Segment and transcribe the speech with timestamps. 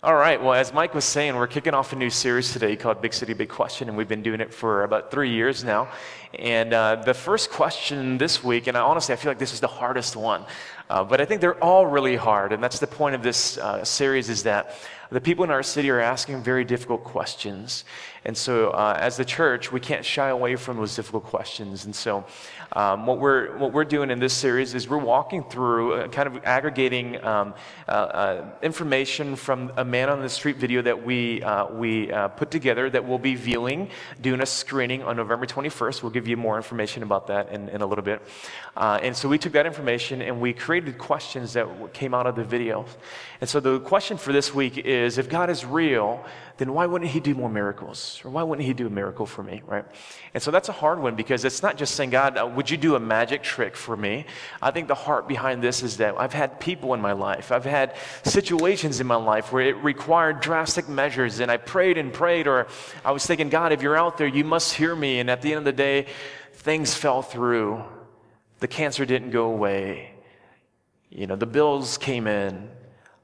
[0.00, 3.02] All right, well, as Mike was saying, we're kicking off a new series today called
[3.02, 5.88] Big City, Big Question, and we've been doing it for about three years now.
[6.38, 9.58] And uh, the first question this week, and I, honestly, I feel like this is
[9.58, 10.44] the hardest one,
[10.90, 13.84] uh, but I think they're all really hard, and that's the point of this uh,
[13.84, 14.74] series is that
[15.10, 17.84] the people in our city are asking very difficult questions.
[18.24, 21.86] And so, uh, as the church, we can't shy away from those difficult questions.
[21.86, 22.26] And so,
[22.72, 26.26] um, what, we're, what we're doing in this series is we're walking through, uh, kind
[26.26, 27.54] of aggregating um,
[27.88, 31.42] uh, information from a man on the street video that we,
[31.72, 33.88] we put together that we'll be viewing,
[34.20, 36.02] doing a screening on November 21st.
[36.02, 38.20] We'll give you more information about that in, in a little bit.
[38.76, 42.44] And so, we took that information and we created questions that came out of the
[42.44, 42.86] video.
[43.40, 46.24] And so, the question for this week is if God is real,
[46.58, 48.20] then why wouldn't he do more miracles?
[48.24, 49.84] Or why wouldn't he do a miracle for me, right?
[50.34, 52.76] And so that's a hard one because it's not just saying, God, uh, would you
[52.76, 54.26] do a magic trick for me?
[54.60, 57.64] I think the heart behind this is that I've had people in my life, I've
[57.64, 62.48] had situations in my life where it required drastic measures, and I prayed and prayed,
[62.48, 62.66] or
[63.04, 65.20] I was thinking, God, if you're out there, you must hear me.
[65.20, 66.06] And at the end of the day,
[66.54, 67.84] things fell through.
[68.58, 70.17] The cancer didn't go away.
[71.10, 72.68] You know, the bills came in.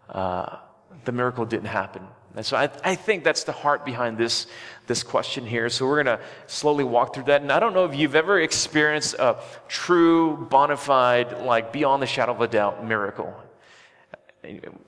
[0.08, 0.58] Uh,
[1.04, 2.06] the miracle didn't happen.
[2.36, 4.48] And so I, I, think that's the heart behind this,
[4.88, 5.68] this question here.
[5.68, 7.42] So we're going to slowly walk through that.
[7.42, 9.36] And I don't know if you've ever experienced a
[9.68, 13.32] true, bona fide, like beyond the shadow of a doubt miracle.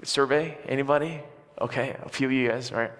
[0.03, 0.59] Survey?
[0.67, 1.21] Anybody?
[1.61, 2.91] Okay, a few of you guys, right?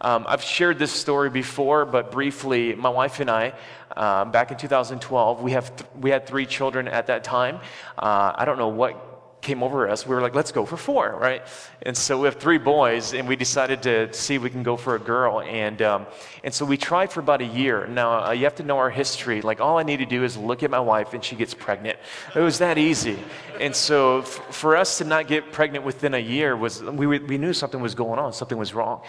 [0.00, 3.52] Um, I've shared this story before, but briefly, my wife and I,
[3.96, 7.56] uh, back in 2012, we, have th- we had three children at that time.
[7.98, 9.07] Uh, I don't know what
[9.48, 11.42] came over us, we were like, let's go for four, right?
[11.80, 14.76] And so we have three boys, and we decided to see if we can go
[14.76, 15.40] for a girl.
[15.40, 16.06] And, um,
[16.44, 17.86] and so we tried for about a year.
[17.86, 19.40] Now, uh, you have to know our history.
[19.40, 21.98] Like, all I need to do is look at my wife, and she gets pregnant.
[22.34, 23.18] It was that easy.
[23.58, 27.54] And so for us to not get pregnant within a year, was we, we knew
[27.54, 29.00] something was going on, something was wrong.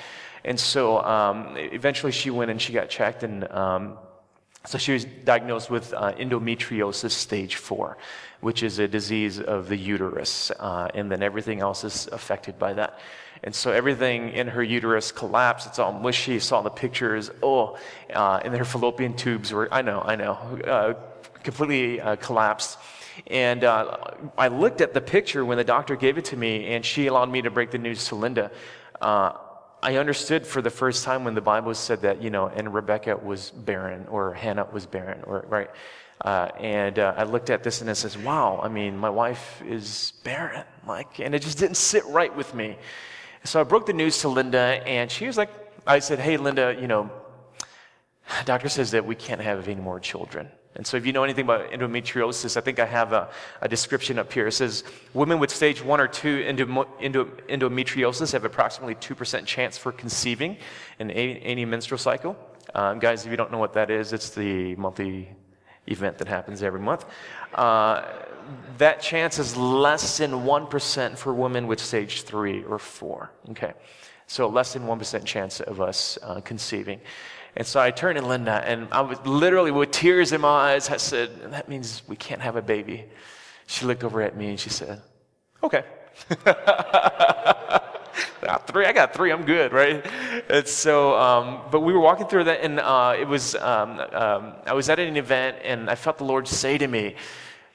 [0.45, 3.97] And so um, eventually she went and she got checked, and um,
[4.65, 7.97] so she was diagnosed with uh, endometriosis stage four
[8.41, 12.73] which is a disease of the uterus, uh, and then everything else is affected by
[12.73, 12.99] that.
[13.43, 15.67] And so everything in her uterus collapsed.
[15.67, 16.39] It's all mushy.
[16.39, 17.31] Saw the pictures.
[17.41, 17.77] Oh,
[18.13, 20.33] uh, and her fallopian tubes were, I know, I know,
[20.67, 20.93] uh,
[21.43, 22.77] completely uh, collapsed.
[23.27, 23.97] And uh,
[24.37, 27.29] I looked at the picture when the doctor gave it to me, and she allowed
[27.29, 28.51] me to break the news to Linda.
[29.01, 29.33] Uh,
[29.81, 33.15] I understood for the first time when the Bible said that, you know, and Rebecca
[33.15, 35.69] was barren, or Hannah was barren, or, right?
[36.21, 39.61] Uh, and uh, I looked at this and it says, wow, I mean, my wife
[39.65, 40.65] is barren.
[40.87, 42.77] Like, and it just didn't sit right with me.
[43.45, 45.49] So I broke the news to Linda and she was like,
[45.87, 47.09] I said, hey, Linda, you know,
[48.45, 50.49] doctor says that we can't have any more children.
[50.75, 53.29] And so if you know anything about endometriosis, I think I have a,
[53.61, 54.47] a description up here.
[54.47, 59.77] It says women with stage one or two endo, endo, endometriosis have approximately 2% chance
[59.77, 60.57] for conceiving
[60.99, 62.37] in any menstrual cycle.
[62.75, 65.29] Um, guys, if you don't know what that is, it's the monthly
[65.89, 67.05] event that happens every month.
[67.53, 68.05] Uh,
[68.77, 73.31] that chance is less than 1% for women with stage three or four.
[73.51, 73.73] Okay.
[74.27, 77.01] So less than 1% chance of us uh, conceiving.
[77.55, 80.89] And so I turned to Linda and I was literally with tears in my eyes.
[80.89, 83.05] I said, That means we can't have a baby.
[83.67, 85.01] She looked over at me and she said,
[85.63, 85.83] Okay.
[88.67, 90.05] three, I got three, I'm good, right?
[90.49, 94.53] And so, um, but we were walking through that, and uh, it was, um, um,
[94.65, 97.15] I was at an event, and I felt the Lord say to me,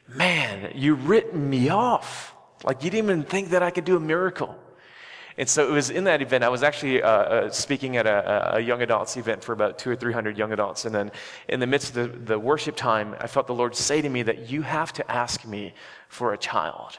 [0.09, 2.35] Man, you written me off.
[2.63, 4.57] Like you didn't even think that I could do a miracle.
[5.37, 8.57] And so it was in that event, I was actually uh, uh, speaking at a,
[8.57, 10.85] a, young adults event for about two or three hundred young adults.
[10.85, 11.11] And then
[11.49, 14.23] in the midst of the, the worship time, I felt the Lord say to me
[14.23, 15.75] that you have to ask me
[16.09, 16.99] for a child.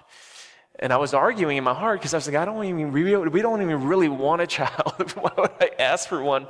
[0.80, 3.42] And I was arguing in my heart because I was like, I don't even we
[3.42, 5.12] don't even really want a child.
[5.16, 6.48] Why would I ask for one?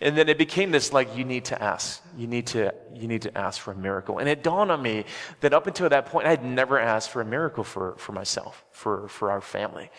[0.00, 2.02] And then it became this like, you need to ask.
[2.16, 4.18] You need to, you need to ask for a miracle.
[4.18, 5.04] And it dawned on me
[5.40, 8.64] that up until that point, I had never asked for a miracle for, for myself,
[8.72, 9.90] for, for our family.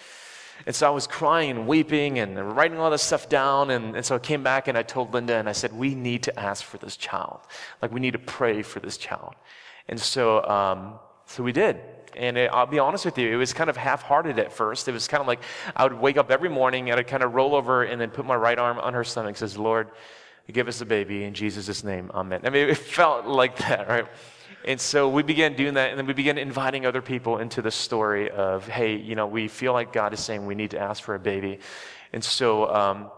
[0.66, 3.70] And so I was crying and weeping and writing all this stuff down.
[3.70, 6.24] And, and so I came back and I told Linda and I said, we need
[6.24, 7.40] to ask for this child.
[7.82, 9.36] Like we need to pray for this child.
[9.88, 11.80] And so, um, so we did.
[12.16, 14.88] And it, I'll be honest with you, it was kind of half hearted at first.
[14.88, 15.42] It was kind of like
[15.76, 18.26] I would wake up every morning and I'd kind of roll over and then put
[18.26, 19.90] my right arm on her stomach and says, Lord,
[20.52, 22.12] give us a baby in Jesus' name.
[22.14, 22.42] Amen.
[22.44, 24.08] I mean, it felt like that, right?
[24.66, 27.72] And so we began doing that, and then we began inviting other people into the
[27.72, 31.02] story of, hey, you know, we feel like God is saying we need to ask
[31.02, 31.60] for a baby.
[32.12, 33.10] And so um,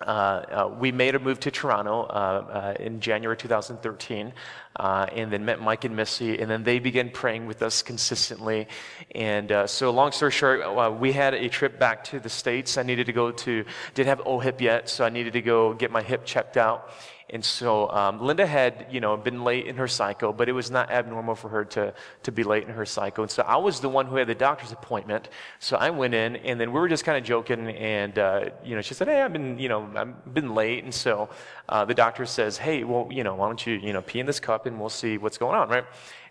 [0.00, 4.32] uh, uh, we made a move to Toronto uh, uh in January 2013,
[4.76, 8.68] uh, and then met Mike and Missy, and then they began praying with us consistently.
[9.14, 12.76] And so, long story short, we had a trip back to the States.
[12.76, 13.64] I needed to go to,
[13.94, 16.90] didn't have OHIP yet, so I needed to go get my hip checked out.
[17.30, 20.70] And so um, Linda had, you know, been late in her cycle, but it was
[20.70, 21.92] not abnormal for her to,
[22.22, 23.24] to be late in her cycle.
[23.24, 25.28] And so I was the one who had the doctor's appointment.
[25.58, 28.76] So I went in, and then we were just kind of joking, and uh, you
[28.76, 31.28] know, she said, "Hey, I've been, you know, I've been late." And so
[31.68, 34.26] uh, the doctor says, "Hey, well, you know, why don't you, you know, pee in
[34.26, 35.84] this cup, and we'll see what's going on, right?"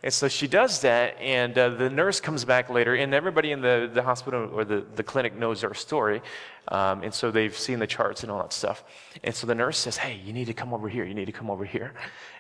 [0.05, 3.61] And so she does that, and uh, the nurse comes back later, and everybody in
[3.61, 6.21] the, the hospital or the, the clinic knows our story.
[6.67, 8.83] Um, and so they've seen the charts and all that stuff.
[9.23, 11.05] And so the nurse says, Hey, you need to come over here.
[11.05, 11.93] You need to come over here.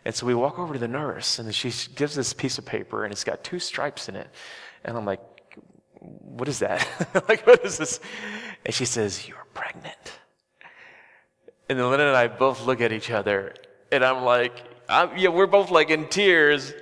[0.03, 3.03] And so we walk over to the nurse, and she gives this piece of paper,
[3.03, 4.27] and it's got two stripes in it.
[4.83, 5.21] And I'm like,
[5.99, 6.87] What is that?
[7.27, 7.99] like, what is this?
[8.65, 10.19] And she says, You're pregnant.
[11.67, 13.53] And then Linda and I both look at each other,
[13.91, 16.73] and I'm like, I'm, yeah, we're both like in tears.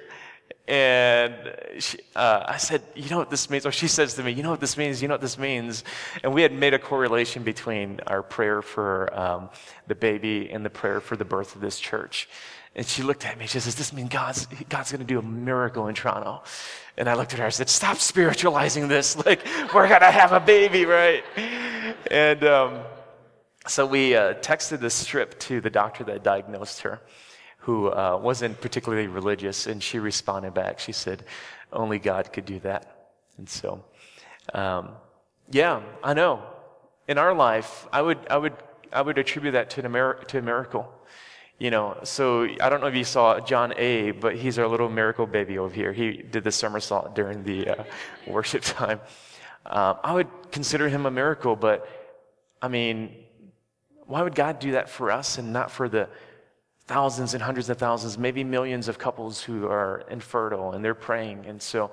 [0.67, 1.35] And
[1.79, 3.65] she, uh, I said, You know what this means?
[3.65, 5.01] Or she says to me, You know what this means?
[5.01, 5.83] You know what this means?
[6.23, 9.49] And we had made a correlation between our prayer for um,
[9.87, 12.29] the baby and the prayer for the birth of this church.
[12.75, 13.45] And she looked at me.
[13.45, 16.43] She says, This means God's, God's going to do a miracle in Toronto.
[16.95, 17.45] And I looked at her.
[17.45, 19.17] I said, Stop spiritualizing this.
[19.25, 21.25] Like, we're going to have a baby, right?
[22.09, 22.79] And um,
[23.67, 27.01] so we uh, texted the strip to the doctor that diagnosed her
[27.63, 30.79] who uh, wasn't particularly religious, and she responded back.
[30.79, 31.23] She said,
[31.71, 33.09] Only God could do that.
[33.37, 33.85] And so,
[34.53, 34.89] um,
[35.49, 36.43] yeah, I know.
[37.07, 38.53] In our life, I would, I would,
[38.91, 40.91] I would attribute that to, an Amer- to a miracle.
[41.57, 44.89] You know, so I don't know if you saw John A., but he's our little
[44.89, 45.93] miracle baby over here.
[45.93, 47.83] He did the somersault during the uh,
[48.27, 48.99] worship time.
[49.65, 51.87] Uh, I would consider him a miracle, but
[52.61, 53.15] I mean,
[54.05, 56.09] why would God do that for us and not for the
[56.87, 61.45] thousands and hundreds of thousands, maybe millions of couples who are infertile and they're praying.
[61.45, 61.91] And so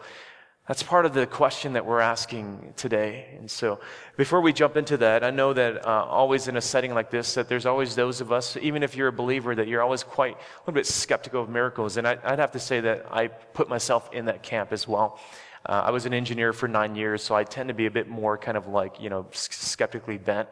[0.66, 3.34] that's part of the question that we're asking today.
[3.38, 3.80] And so
[4.16, 7.34] before we jump into that, I know that uh, always in a setting like this,
[7.34, 10.34] that there's always those of us, even if you're a believer, that you're always quite
[10.34, 11.96] a little bit skeptical of miracles.
[11.96, 15.18] And I, would have to say that I put myself in that camp as well.
[15.66, 18.08] Uh, I was an engineer for nine years, so I tend to be a bit
[18.08, 20.48] more kind of like, you know, skeptically bent.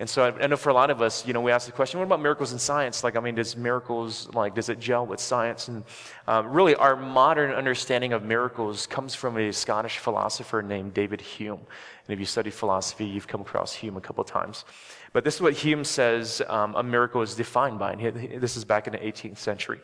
[0.00, 1.72] And so I, I know for a lot of us, you know, we ask the
[1.72, 3.02] question, what about miracles in science?
[3.02, 5.66] Like, I mean, does miracles, like, does it gel with science?
[5.66, 5.82] And
[6.28, 11.58] um, really, our modern understanding of miracles comes from a Scottish philosopher named David Hume.
[11.58, 14.64] And if you study philosophy, you've come across Hume a couple times.
[15.12, 17.92] But this is what Hume says um, a miracle is defined by.
[17.92, 19.80] And this is back in the 18th century.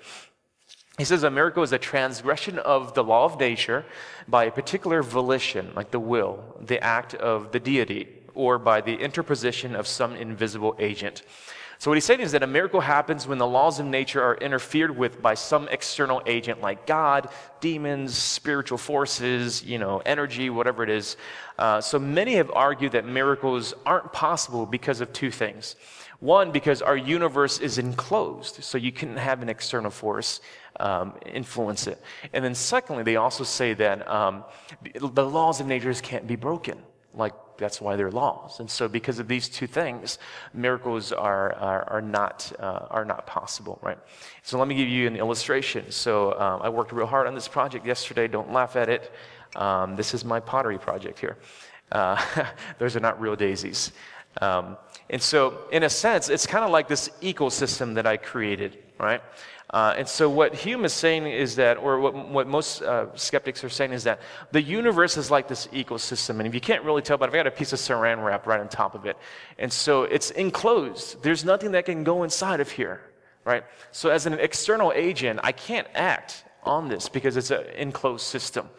[0.97, 3.85] He says a miracle is a transgression of the law of nature
[4.29, 8.95] by a particular volition, like the will, the act of the deity, or by the
[8.95, 11.23] interposition of some invisible agent.
[11.79, 14.37] So, what he's saying is that a miracle happens when the laws of nature are
[14.37, 17.29] interfered with by some external agent like God,
[17.61, 21.17] demons, spiritual forces, you know, energy, whatever it is.
[21.59, 25.77] Uh, so, many have argued that miracles aren't possible because of two things.
[26.21, 30.41] One, because our universe is enclosed, so you can have an external force
[30.81, 32.01] um, influence it.
[32.33, 34.45] And then, secondly, they also say that um,
[34.95, 36.79] the laws of nature can't be broken.
[37.13, 38.61] Like that's why they're laws.
[38.61, 40.19] And so, because of these two things,
[40.53, 43.99] miracles are, are, are not, uh, are not possible, right?
[44.43, 45.91] So, let me give you an illustration.
[45.91, 48.29] So, um, I worked real hard on this project yesterday.
[48.29, 49.13] Don't laugh at it.
[49.57, 51.37] Um, this is my pottery project here.
[51.93, 52.21] Uh,
[52.79, 53.93] those are not real daisies.
[54.41, 54.77] Um,
[55.11, 59.23] and so, in a sense, it's kind of like this ecosystem that I created, right?
[59.75, 63.65] Uh, and so, what Hume is saying is that, or what, what most uh, skeptics
[63.65, 64.21] are saying is that
[64.53, 66.39] the universe is like this ecosystem.
[66.39, 68.61] And if you can't really tell, but I've got a piece of saran wrap right
[68.61, 69.17] on top of it.
[69.59, 71.21] And so, it's enclosed.
[71.25, 73.01] There's nothing that can go inside of here,
[73.45, 73.65] right?
[73.91, 78.71] So, as an external agent, I can't act on this because it's an enclosed system.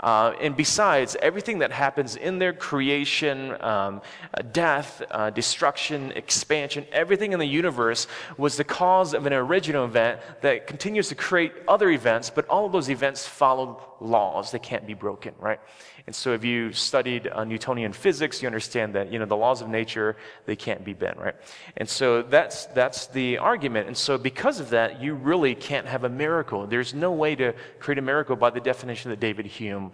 [0.00, 4.02] Uh, and besides, everything that happens in their creation, um,
[4.34, 9.84] uh, death, uh, destruction, expansion, everything in the universe was the cause of an original
[9.84, 14.50] event that continues to create other events, but all of those events follow laws.
[14.50, 15.60] They can't be broken, right?
[16.06, 19.60] And so if you studied uh, Newtonian physics, you understand that, you know, the laws
[19.60, 21.34] of nature, they can't be bent, right?
[21.76, 23.88] And so that's, that's the argument.
[23.88, 26.66] And so because of that, you really can't have a miracle.
[26.68, 29.90] There's no way to create a miracle by the definition that David Hume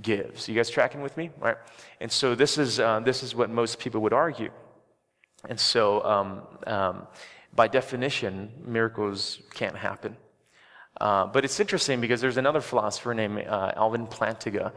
[0.00, 0.48] gives.
[0.48, 1.56] You guys tracking with me, right?
[2.00, 4.50] And so this is, uh, this is what most people would argue.
[5.48, 7.06] And so um, um,
[7.52, 10.16] by definition, miracles can't happen.
[11.00, 14.72] Uh, but it's interesting because there's another philosopher named uh, Alvin Plantinga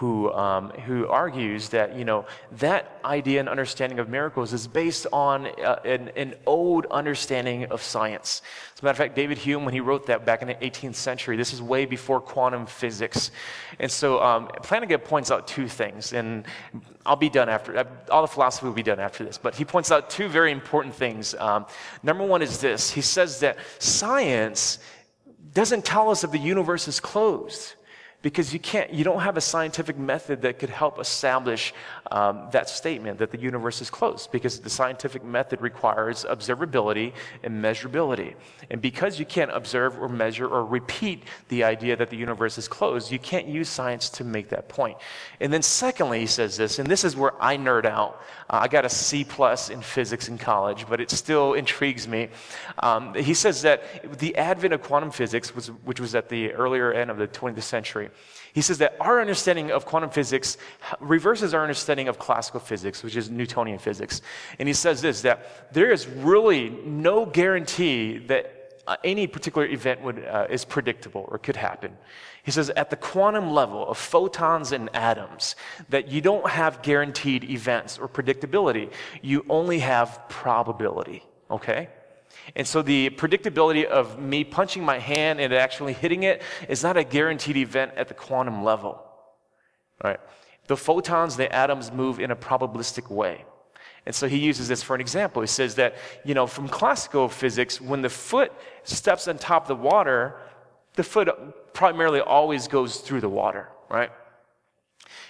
[0.00, 5.06] who, um, who argues that, you know, that idea and understanding of miracles is based
[5.12, 8.40] on uh, an, an, old understanding of science.
[8.72, 10.94] As a matter of fact, David Hume, when he wrote that back in the 18th
[10.94, 13.30] century, this is way before quantum physics.
[13.78, 16.46] And so um, Plantinga points out two things, and
[17.04, 19.66] I'll be done after, uh, all the philosophy will be done after this, but he
[19.66, 21.34] points out two very important things.
[21.34, 21.66] Um,
[22.02, 22.90] number one is this.
[22.90, 24.78] He says that science
[25.52, 27.74] doesn't tell us if the universe is closed
[28.22, 31.72] because you can't you don't have a scientific method that could help establish
[32.10, 37.12] um, that statement that the universe is closed because the scientific method requires observability
[37.42, 38.34] and measurability.
[38.70, 42.68] And because you can't observe or measure or repeat the idea that the universe is
[42.68, 44.98] closed you can't use science to make that point.
[45.40, 48.84] And then secondly he says this and this is where i nerd out i got
[48.84, 52.28] a c plus in physics in college but it still intrigues me
[52.80, 56.92] um, he says that the advent of quantum physics was, which was at the earlier
[56.92, 58.10] end of the 20th century
[58.52, 60.56] he says that our understanding of quantum physics
[60.98, 64.22] reverses our understanding of classical physics, which is Newtonian physics.
[64.58, 68.59] And he says this that there is really no guarantee that uh,
[69.04, 71.96] any particular event would, uh, is predictable or could happen.
[72.42, 75.56] He says at the quantum level of photons and atoms,
[75.88, 78.90] that you don't have guaranteed events or predictability,
[79.22, 81.88] you only have probability, okay?
[82.56, 86.96] And so the predictability of me punching my hand and actually hitting it is not
[86.96, 89.02] a guaranteed event at the quantum level.
[90.02, 90.20] Right?
[90.66, 93.44] The photons, the atoms move in a probabilistic way.
[94.06, 95.42] And so he uses this for an example.
[95.42, 98.52] He says that, you know, from classical physics, when the foot
[98.82, 100.36] steps on top of the water,
[100.94, 101.28] the foot
[101.74, 104.10] primarily always goes through the water, right?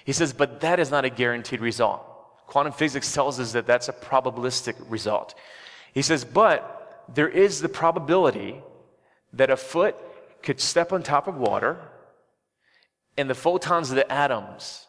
[0.05, 2.07] He says, but that is not a guaranteed result.
[2.47, 5.35] Quantum physics tells us that that's a probabilistic result.
[5.93, 8.61] He says, but there is the probability
[9.33, 9.97] that a foot
[10.43, 11.79] could step on top of water
[13.17, 14.87] and the photons of the atoms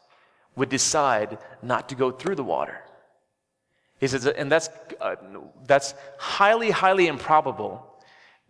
[0.55, 2.79] would decide not to go through the water.
[4.01, 4.67] He says, and that's,
[4.99, 5.15] uh,
[5.67, 7.87] that's highly, highly improbable,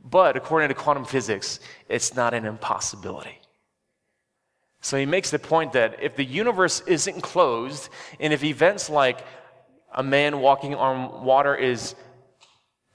[0.01, 3.37] but according to quantum physics, it's not an impossibility.
[4.79, 9.25] So he makes the point that if the universe isn't closed, and if events like
[9.93, 11.95] a man walking on water is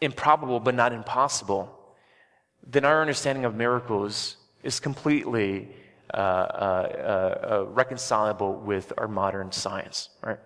[0.00, 1.70] improbable but not impossible,
[2.66, 5.68] then our understanding of miracles is completely
[6.14, 10.38] uh, uh, uh, uh, reconcilable with our modern science, right?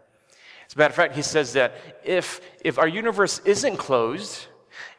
[0.70, 1.74] As a matter of fact, he says that
[2.04, 4.46] if, if our universe isn't closed,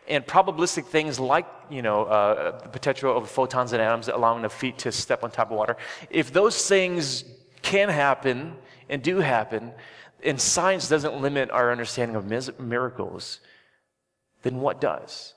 [0.07, 4.49] and probabilistic things like you know uh, the potential of photons and atoms allowing the
[4.49, 5.77] feet to step on top of water
[6.09, 7.23] if those things
[7.61, 8.55] can happen
[8.89, 9.71] and do happen
[10.23, 12.25] and science doesn't limit our understanding of
[12.59, 13.41] miracles
[14.43, 15.33] then what does?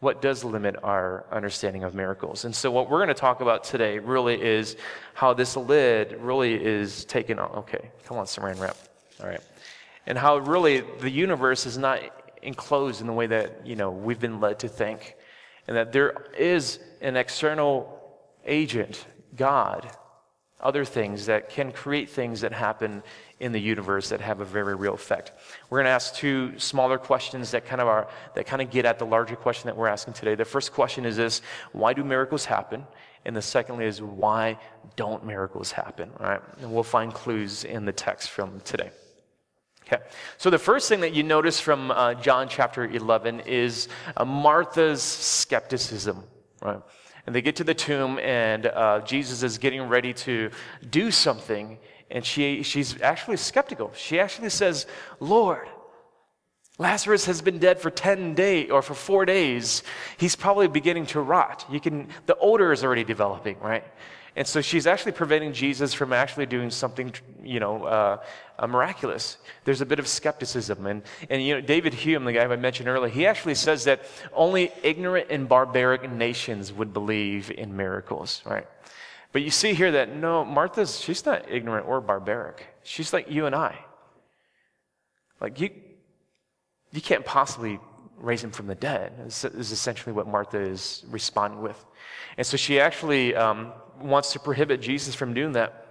[0.00, 2.44] What does limit our understanding of miracles?
[2.44, 4.76] And so, what we're going to talk about today really is
[5.14, 7.50] how this lid really is taken on.
[7.58, 8.76] Okay, come on, saran wrap.
[9.20, 9.40] All right.
[10.08, 12.00] And how really the universe is not
[12.42, 15.14] enclosed in the way that, you know, we've been led to think.
[15.68, 18.00] And that there is an external
[18.46, 19.04] agent,
[19.36, 19.90] God,
[20.60, 23.02] other things that can create things that happen
[23.38, 25.32] in the universe that have a very real effect.
[25.68, 28.86] We're going to ask two smaller questions that kind of are that kind of get
[28.86, 30.34] at the larger question that we're asking today.
[30.34, 32.84] The first question is this: Why do miracles happen?
[33.24, 34.58] And the secondly is why
[34.96, 36.10] don't miracles happen?
[36.18, 38.90] Right, and we'll find clues in the text from today.
[39.90, 40.02] Okay,
[40.36, 45.02] so the first thing that you notice from uh, John chapter 11 is uh, Martha's
[45.02, 46.24] skepticism.
[46.60, 46.82] Right.
[47.26, 50.50] And they get to the tomb, and uh, Jesus is getting ready to
[50.90, 51.78] do something,
[52.10, 53.90] and she, she's actually skeptical.
[53.94, 54.86] She actually says,
[55.20, 55.68] Lord,
[56.76, 59.82] Lazarus has been dead for 10 days or for four days.
[60.18, 61.64] He's probably beginning to rot.
[61.70, 63.84] You can, the odor is already developing, right?
[64.38, 68.22] And so she's actually preventing Jesus from actually doing something, you know, uh,
[68.56, 69.36] uh, miraculous.
[69.64, 70.86] There's a bit of skepticism.
[70.86, 74.04] And, and, you know, David Hume, the guy I mentioned earlier, he actually says that
[74.32, 78.68] only ignorant and barbaric nations would believe in miracles, right?
[79.32, 82.64] But you see here that no, Martha's, she's not ignorant or barbaric.
[82.84, 83.76] She's like you and I.
[85.40, 85.70] Like you,
[86.92, 87.80] you can't possibly
[88.18, 91.84] raise him from the dead, is, is essentially what Martha is responding with.
[92.36, 95.86] And so she actually um, wants to prohibit Jesus from doing that.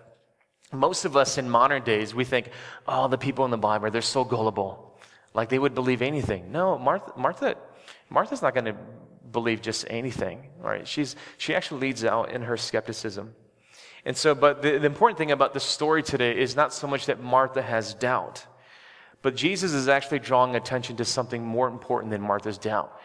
[0.71, 2.49] Most of us in modern days, we think,
[2.87, 4.99] oh, the people in the Bible, they're so gullible.
[5.33, 6.51] Like they would believe anything.
[6.51, 7.55] No, Martha, Martha
[8.09, 8.75] Martha's not going to
[9.31, 10.87] believe just anything, right?
[10.87, 13.35] She's, she actually leads out in her skepticism.
[14.05, 17.07] And so, but the, the important thing about the story today is not so much
[17.07, 18.45] that Martha has doubt,
[19.21, 22.97] but Jesus is actually drawing attention to something more important than Martha's doubt.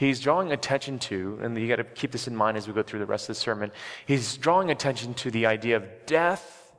[0.00, 2.82] He's drawing attention to, and you got to keep this in mind as we go
[2.82, 3.70] through the rest of the sermon,
[4.06, 6.72] he's drawing attention to the idea of death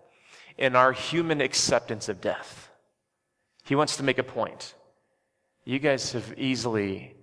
[0.57, 2.71] and our human acceptance of death.
[3.63, 4.73] He wants to make a point.
[5.65, 7.13] You guys have easily,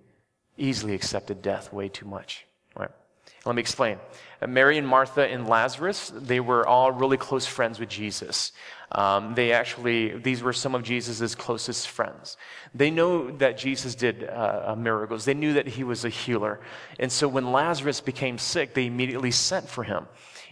[0.57, 2.45] easily accepted death way too much.
[2.77, 2.91] Right?
[3.45, 3.97] Let me explain.
[4.47, 8.53] Mary and Martha and Lazarus, they were all really close friends with Jesus.
[8.91, 12.37] Um, they actually, these were some of Jesus' closest friends.
[12.73, 15.25] They know that Jesus did uh, uh, miracles.
[15.25, 16.59] They knew that he was a healer.
[16.99, 20.07] And so when Lazarus became sick, they immediately sent for him.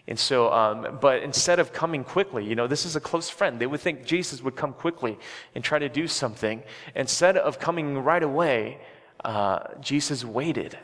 [0.07, 3.59] And so, um, but instead of coming quickly, you know, this is a close friend.
[3.59, 5.17] They would think Jesus would come quickly
[5.53, 6.63] and try to do something.
[6.95, 8.79] Instead of coming right away,
[9.25, 10.77] uh, Jesus waited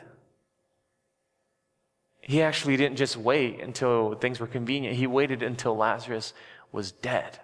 [2.26, 4.96] he actually didn't just wait until things were convenient.
[4.96, 6.32] He waited until Lazarus
[6.72, 7.38] was dead.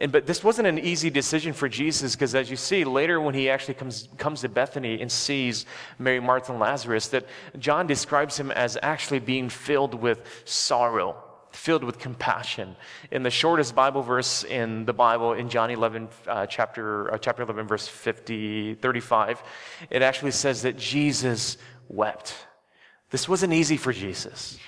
[0.00, 3.34] And, but this wasn't an easy decision for Jesus because, as you see later, when
[3.34, 5.66] he actually comes, comes to Bethany and sees
[5.98, 7.26] Mary, Martha, and Lazarus, that
[7.58, 11.16] John describes him as actually being filled with sorrow,
[11.50, 12.76] filled with compassion.
[13.10, 17.42] In the shortest Bible verse in the Bible, in John 11, uh, chapter, uh, chapter
[17.42, 19.42] 11, verse 50, 35,
[19.90, 22.34] it actually says that Jesus wept.
[23.10, 24.58] This wasn't easy for Jesus.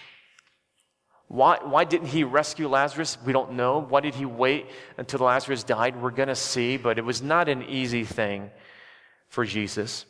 [1.31, 3.17] Why, why didn't he rescue Lazarus?
[3.25, 3.79] We don't know.
[3.89, 4.67] Why did he wait
[4.99, 5.95] until Lazarus died?
[5.95, 8.51] We're going to see, but it was not an easy thing
[9.29, 10.07] for Jesus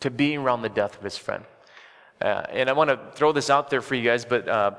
[0.00, 1.44] to be around the death of his friend.
[2.20, 4.72] Uh, and I want to throw this out there for you guys, but uh,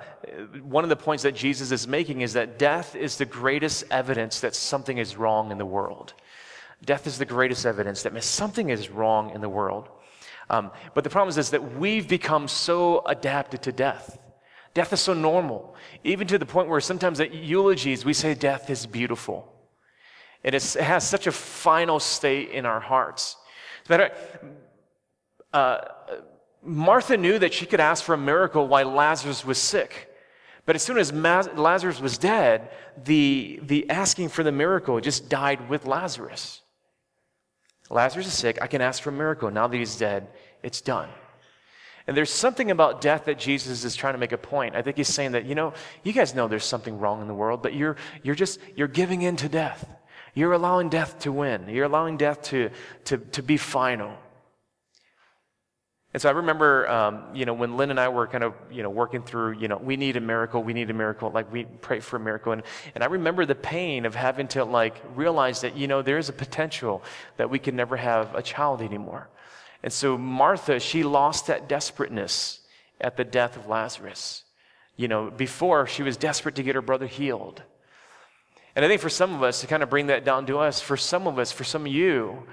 [0.61, 4.41] one of the points that Jesus is making is that death is the greatest evidence
[4.41, 6.15] that something is wrong in the world.
[6.83, 9.87] Death is the greatest evidence that something is wrong in the world.
[10.49, 14.19] Um, but the problem is, is that we've become so adapted to death.
[14.77, 18.69] Death is so normal, even to the point where sometimes at eulogies we say death
[18.69, 19.51] is beautiful.
[20.43, 23.37] And it has such a final state in our hearts.
[23.85, 24.11] As matter
[25.51, 25.79] uh,
[26.61, 30.13] Martha knew that she could ask for a miracle while Lazarus was sick.
[30.67, 32.69] But as soon as Lazarus was dead,
[33.03, 36.61] the, the asking for the miracle just died with Lazarus.
[37.89, 38.59] Lazarus is sick.
[38.61, 39.49] I can ask for a miracle.
[39.49, 40.27] Now that he's dead,
[40.61, 41.09] it's done.
[42.07, 44.75] And there's something about death that Jesus is trying to make a point.
[44.75, 45.73] I think he's saying that, you know,
[46.03, 49.23] you guys know there's something wrong in the world, but you're, you're just, you're giving
[49.23, 49.85] in to death.
[50.33, 51.67] You're allowing death to win.
[51.67, 52.69] You're allowing death to,
[53.05, 54.15] to, to be final.
[56.13, 58.81] And so I remember, um, you know, when Lynn and I were kind of, you
[58.81, 61.65] know, working through, you know, we need a miracle, we need a miracle, like we
[61.65, 62.53] pray for a miracle.
[62.53, 62.63] And,
[62.95, 66.29] and I remember the pain of having to like realize that, you know, there is
[66.29, 67.03] a potential
[67.35, 69.27] that we can never have a child anymore.
[69.87, 72.59] And so Martha, she lost that desperateness
[72.99, 74.43] at the death of Lazarus.
[74.97, 77.61] You know, before she was desperate to get her brother healed.
[78.75, 80.81] And I think for some of us, to kind of bring that down to us,
[80.81, 82.43] for some of us, for some of you,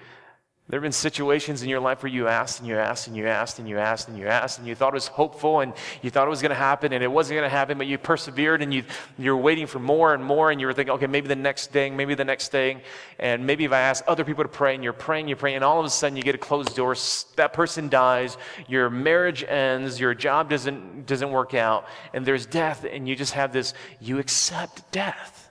[0.67, 3.27] there have been situations in your life where you asked and you asked and you
[3.27, 6.09] asked and you asked and you asked and you thought it was hopeful and you
[6.09, 8.63] thought it was going to happen and it wasn't going to happen, but you persevered
[8.63, 8.83] and you,
[9.19, 11.99] you're waiting for more and more and you were thinking, okay, maybe the next thing,
[11.99, 12.81] maybe the next thing.
[13.19, 15.65] And maybe if I ask other people to pray and you're praying, you're praying, and
[15.65, 16.97] all of a sudden you get a closed door,
[17.37, 22.87] that person dies, your marriage ends, your job doesn't, doesn't work out, and there's death,
[22.91, 25.51] and you just have this, you accept death.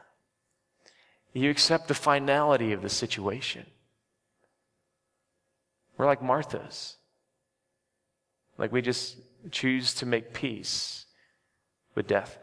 [1.34, 3.66] You accept the finality of the situation.
[5.98, 6.98] We're like Martha's.
[8.58, 9.18] Like we just
[9.52, 11.06] choose to make peace
[11.96, 12.38] with death.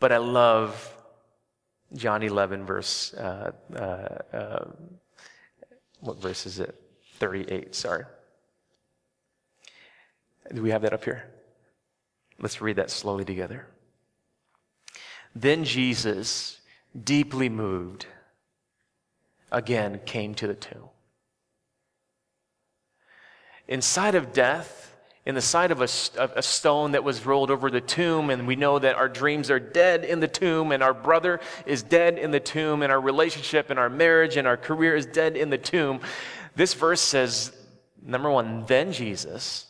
[0.00, 0.94] But I love
[1.94, 4.64] John 11, verse, uh, uh, uh,
[6.00, 6.74] what verse is it?
[7.18, 8.04] 38, sorry.
[10.54, 11.24] Do we have that up here?
[12.40, 13.66] Let's read that slowly together.
[15.34, 16.60] Then Jesus,
[17.04, 18.06] deeply moved,
[19.50, 20.88] again came to the tomb.
[23.66, 25.88] Inside of death, in the side of a,
[26.36, 29.60] a, stone that was rolled over the tomb, and we know that our dreams are
[29.60, 33.68] dead in the tomb, and our brother is dead in the tomb, and our relationship
[33.68, 36.00] and our marriage and our career is dead in the tomb.
[36.56, 37.52] This verse says,
[38.02, 39.66] number one, then Jesus.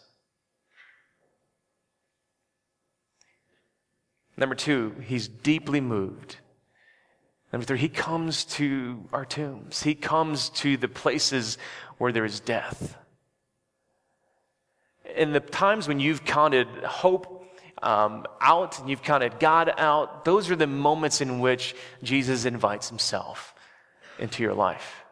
[4.36, 6.36] Number two, he's deeply moved
[7.52, 9.82] Number three, he comes to our tombs.
[9.82, 11.56] He comes to the places
[11.96, 12.96] where there is death.
[15.16, 17.46] In the times when you've counted hope
[17.82, 22.88] um, out and you've counted God out, those are the moments in which Jesus invites
[22.88, 23.54] himself
[24.18, 25.04] into your life.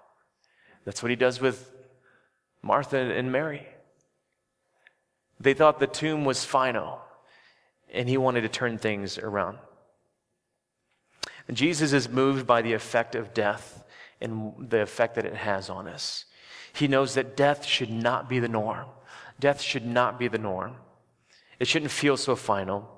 [0.84, 1.70] That's what he does with
[2.62, 3.66] Martha and Mary.
[5.40, 7.00] They thought the tomb was final,
[7.92, 9.58] and he wanted to turn things around.
[11.48, 13.84] And Jesus is moved by the effect of death
[14.20, 16.24] and the effect that it has on us.
[16.72, 18.86] He knows that death should not be the norm.
[19.38, 20.76] Death should not be the norm.
[21.58, 22.90] It shouldn't feel so final.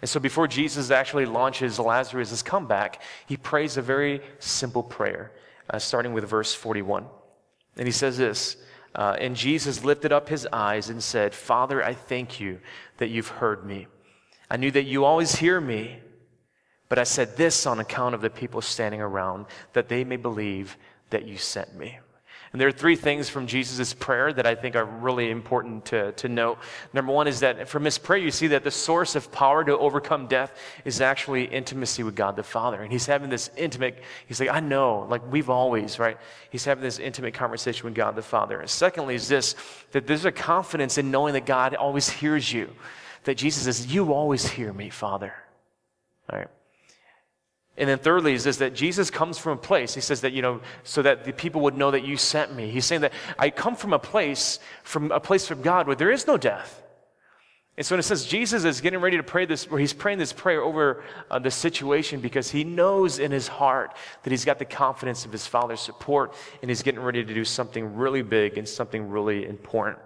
[0.00, 5.32] And so before Jesus actually launches Lazarus' comeback, he prays a very simple prayer,
[5.68, 7.06] uh, starting with verse 41.
[7.76, 8.56] And he says this
[8.94, 12.60] uh, And Jesus lifted up his eyes and said, Father, I thank you
[12.98, 13.86] that you've heard me.
[14.50, 15.98] I knew that you always hear me,
[16.88, 20.76] but I said this on account of the people standing around, that they may believe
[21.10, 21.98] that you sent me.
[22.52, 26.12] And there are three things from Jesus' prayer that I think are really important to,
[26.12, 26.58] to note.
[26.94, 29.76] Number one is that from his prayer, you see that the source of power to
[29.76, 32.80] overcome death is actually intimacy with God the Father.
[32.80, 36.16] And he's having this intimate, he's like, I know, like we've always, right?
[36.48, 38.60] He's having this intimate conversation with God the Father.
[38.60, 39.54] And secondly, is this
[39.90, 42.70] that there's a confidence in knowing that God always hears you.
[43.24, 45.34] That Jesus says, You always hear me, Father.
[46.30, 46.48] All right.
[47.78, 49.94] And then thirdly is this that Jesus comes from a place.
[49.94, 52.70] He says that, you know, so that the people would know that you sent me.
[52.70, 56.10] He's saying that I come from a place, from a place from God where there
[56.10, 56.82] is no death.
[57.76, 60.18] And so when it says Jesus is getting ready to pray this, where he's praying
[60.18, 64.58] this prayer over uh, the situation because he knows in his heart that he's got
[64.58, 68.56] the confidence of his Father's support and he's getting ready to do something really big
[68.56, 69.98] and something really important.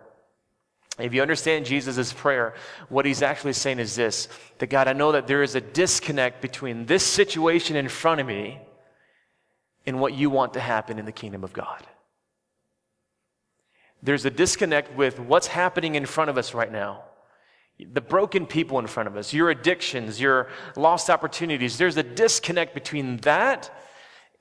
[1.01, 2.55] If you understand Jesus' prayer,
[2.89, 6.41] what he's actually saying is this that God, I know that there is a disconnect
[6.41, 8.59] between this situation in front of me
[9.87, 11.87] and what you want to happen in the kingdom of God.
[14.03, 17.05] There's a disconnect with what's happening in front of us right now.
[17.79, 21.79] The broken people in front of us, your addictions, your lost opportunities.
[21.79, 23.71] There's a disconnect between that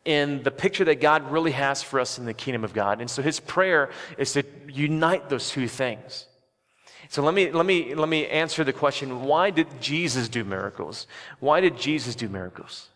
[0.05, 3.01] and the picture that God really has for us in the kingdom of God.
[3.01, 6.25] And so his prayer is to unite those two things.
[7.09, 11.07] So let me, let, me, let me answer the question why did Jesus do miracles?
[11.39, 12.89] Why did Jesus do miracles?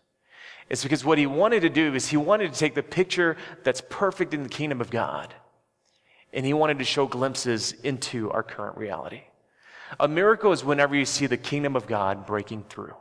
[0.69, 3.81] It's because what he wanted to do is he wanted to take the picture that's
[3.89, 5.33] perfect in the kingdom of God
[6.31, 9.21] and he wanted to show glimpses into our current reality.
[9.99, 12.95] A miracle is whenever you see the kingdom of God breaking through.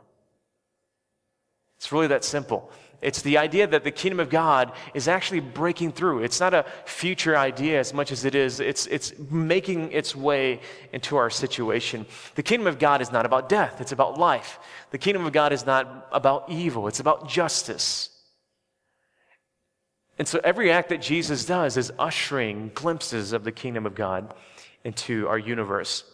[1.77, 2.71] It's really that simple.
[3.03, 6.23] It's the idea that the kingdom of God is actually breaking through.
[6.23, 10.61] It's not a future idea as much as it is, it's, it's making its way
[10.93, 12.05] into our situation.
[12.35, 14.57] The kingdom of God is not about death, it's about life.
[14.91, 18.09] The kingdom of God is not about evil, it's about justice.
[20.17, 24.33] And so every act that Jesus does is ushering glimpses of the kingdom of God
[24.83, 26.05] into our universe.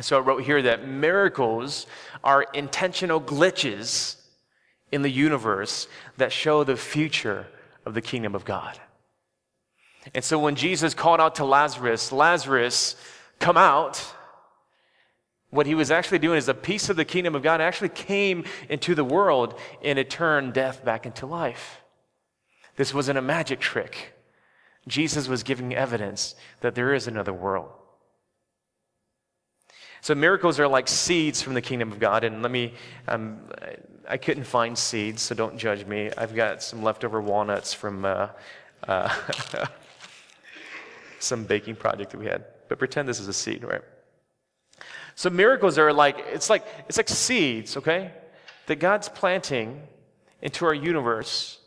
[0.00, 1.86] So I wrote here that miracles
[2.24, 4.16] are intentional glitches
[4.92, 7.46] in the universe that show the future
[7.84, 8.78] of the kingdom of God.
[10.14, 12.96] And so when Jesus called out to Lazarus, Lazarus,
[13.38, 14.14] come out,
[15.50, 18.44] what he was actually doing is a piece of the kingdom of God actually came
[18.68, 21.80] into the world and it turned death back into life.
[22.76, 24.14] This wasn't a magic trick.
[24.88, 27.70] Jesus was giving evidence that there is another world.
[30.00, 32.24] So miracles are like seeds from the kingdom of God.
[32.24, 32.74] And let me,
[33.06, 33.40] um,
[34.10, 36.10] I couldn't find seeds, so don't judge me.
[36.18, 38.28] I've got some leftover walnuts from uh,
[38.88, 39.14] uh,
[41.20, 42.44] some baking project that we had.
[42.68, 43.82] But pretend this is a seed, right?
[45.14, 48.10] So miracles are like it's like it's like seeds, okay?
[48.66, 49.80] That God's planting
[50.42, 51.58] into our universe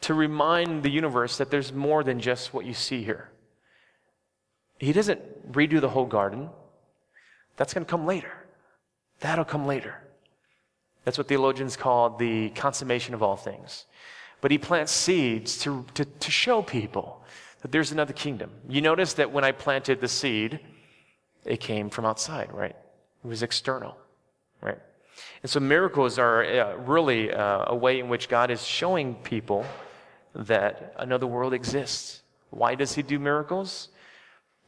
[0.00, 3.28] to remind the universe that there's more than just what you see here.
[4.78, 6.48] He doesn't redo the whole garden.
[7.56, 8.32] That's going to come later.
[9.20, 10.02] That'll come later.
[11.04, 13.86] That's what theologians call the consummation of all things.
[14.40, 17.22] But he plants seeds to, to, to show people
[17.62, 18.50] that there's another kingdom.
[18.68, 20.60] You notice that when I planted the seed,
[21.44, 22.76] it came from outside, right?
[23.24, 23.96] It was external,
[24.60, 24.78] right?
[25.42, 29.64] And so miracles are uh, really uh, a way in which God is showing people
[30.34, 32.22] that another world exists.
[32.50, 33.88] Why does he do miracles?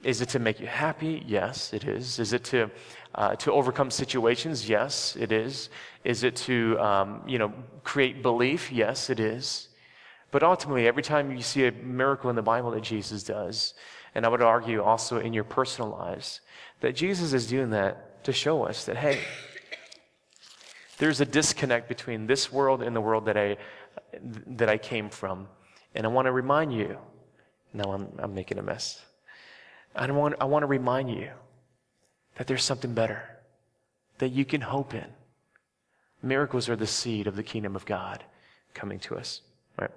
[0.03, 1.23] Is it to make you happy?
[1.27, 2.19] Yes, it is.
[2.19, 2.71] Is it to,
[3.15, 4.69] uh, to overcome situations?
[4.69, 5.71] Yes, it is.
[6.03, 7.53] Is it to um, you know,
[7.85, 8.73] create belief?
[8.73, 9.69] Yes, it is.
[10.33, 13.75] But ultimately, every time you see a miracle in the Bible that Jesus does,
[14.15, 16.41] and I would argue also in your personal lives,
[16.81, 19.21] that Jesus is doing that to show us that, hey,
[20.99, 23.57] there's a disconnect between this world and the world that I,
[24.47, 25.49] that I came from.
[25.95, 26.99] And I want to remind you,
[27.73, 29.03] now I'm, I'm making a mess.
[29.95, 31.31] I want, I want to remind you
[32.37, 33.23] that there's something better
[34.19, 35.07] that you can hope in.
[36.23, 38.23] Miracles are the seed of the kingdom of God
[38.75, 39.41] coming to us,
[39.79, 39.91] right?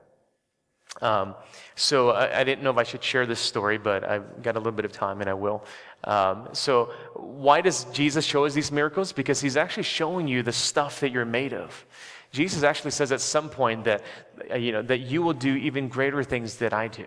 [1.01, 1.35] Um,
[1.75, 4.59] so I, I, didn't know if I should share this story, but I've got a
[4.59, 5.63] little bit of time and I will.
[6.05, 9.11] Um, so why does Jesus show us these miracles?
[9.11, 11.85] Because he's actually showing you the stuff that you're made of.
[12.31, 14.03] Jesus actually says at some point that,
[14.51, 17.05] uh, you know, that you will do even greater things that I do,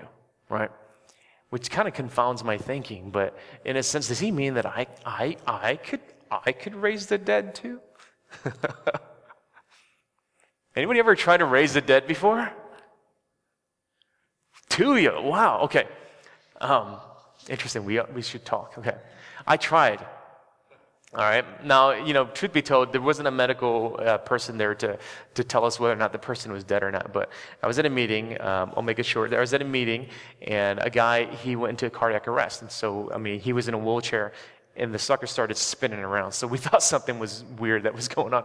[0.48, 0.70] right?
[1.50, 3.10] Which kind of confounds my thinking.
[3.10, 7.06] But in a sense, does he mean that I, I, I could I could raise
[7.06, 7.80] the dead too?
[10.76, 12.52] Anybody ever tried to raise the dead before?
[14.68, 15.20] Two you.
[15.20, 15.62] Wow.
[15.62, 15.88] Okay.
[16.60, 16.96] Um,
[17.48, 17.84] interesting.
[17.84, 18.76] We, we should talk.
[18.78, 18.94] Okay.
[19.46, 20.06] I tried.
[21.14, 21.64] All right.
[21.64, 24.98] Now, you know, truth be told, there wasn't a medical uh, person there to,
[25.34, 27.14] to tell us whether or not the person was dead or not.
[27.14, 27.30] But
[27.62, 28.38] I was at a meeting.
[28.42, 29.32] Um, I'll make it short.
[29.32, 30.08] I was at a meeting,
[30.42, 33.68] and a guy he went into a cardiac arrest, and so I mean, he was
[33.68, 34.32] in a wheelchair,
[34.76, 36.32] and the sucker started spinning around.
[36.32, 38.44] So we thought something was weird that was going on.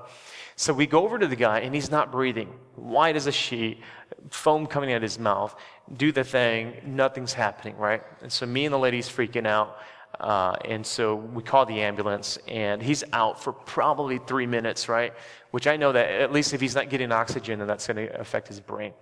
[0.55, 3.81] So we go over to the guy, and he's not breathing, white as a sheet,
[4.29, 5.53] foam coming out of his mouth.
[5.97, 8.03] Do the thing, nothing's happening, right?
[8.21, 9.79] And so me and the lady's freaking out.
[10.19, 15.13] Uh, and so we call the ambulance, and he's out for probably three minutes, right?
[15.51, 18.19] Which I know that at least if he's not getting oxygen, then that's going to
[18.19, 18.93] affect his brain.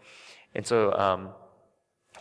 [0.55, 1.29] And so um,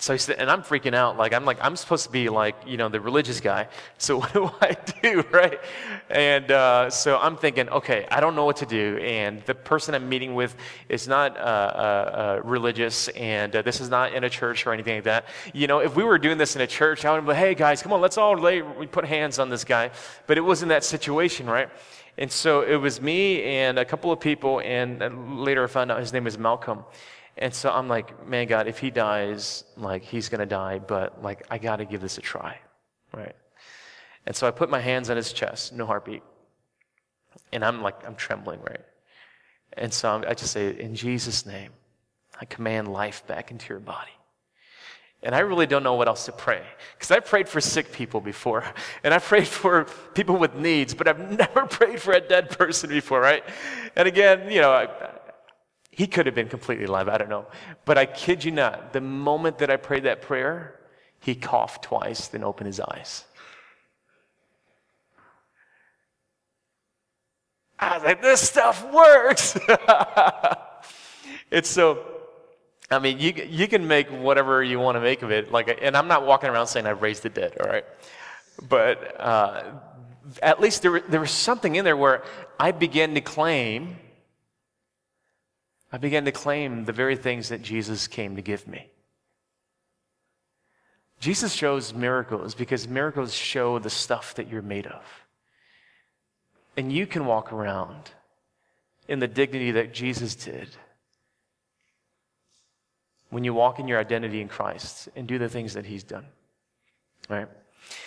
[0.01, 1.19] so he said, and I'm freaking out.
[1.19, 3.69] Like, I'm like, I'm supposed to be like, you know, the religious guy.
[3.99, 5.61] So what do I do, right?
[6.09, 8.97] And uh, so I'm thinking, okay, I don't know what to do.
[8.97, 10.57] And the person I'm meeting with
[10.89, 14.73] is not uh, uh, uh religious, and uh, this is not in a church or
[14.73, 15.27] anything like that.
[15.53, 17.55] You know, if we were doing this in a church, I would be like, hey,
[17.55, 19.91] guys, come on, let's all lay, we put hands on this guy.
[20.27, 21.69] But it wasn't that situation, right?
[22.17, 26.01] And so it was me and a couple of people, and later I found out
[26.01, 26.85] his name was Malcolm.
[27.37, 31.23] And so I'm like, man, God, if he dies, like, he's going to die, but,
[31.23, 32.59] like, I got to give this a try,
[33.15, 33.35] right?
[34.27, 36.23] And so I put my hands on his chest, no heartbeat.
[37.53, 38.85] And I'm like, I'm trembling, right?
[39.75, 41.71] And so I just say, in Jesus' name,
[42.41, 44.11] I command life back into your body.
[45.23, 46.63] And I really don't know what else to pray.
[46.97, 48.65] Because I've prayed for sick people before,
[49.05, 52.91] and I've prayed for people with needs, but I've never prayed for a dead person
[52.91, 53.45] before, right?
[53.97, 54.89] And again, you know, I,
[56.01, 57.45] he could have been completely alive, I don't know.
[57.85, 60.81] But I kid you not, the moment that I prayed that prayer,
[61.19, 63.27] he coughed twice, then opened his eyes.
[67.79, 69.59] I was like, this stuff works.
[71.51, 72.03] it's so,
[72.91, 75.53] I mean, you, you can make whatever you want to make of it.
[75.53, 77.85] Like, and I'm not walking around saying I've raised the dead, all right?
[78.71, 79.65] But uh,
[80.43, 82.25] at least there, there was something in there where
[82.59, 83.99] I began to claim
[85.93, 88.91] I began to claim the very things that Jesus came to give me.
[91.19, 95.05] Jesus shows miracles because miracles show the stuff that you're made of.
[96.77, 98.11] And you can walk around
[99.09, 100.69] in the dignity that Jesus did
[103.29, 106.27] when you walk in your identity in Christ and do the things that he's done.
[107.29, 107.49] Right?